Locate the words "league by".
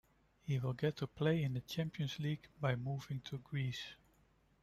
2.17-2.75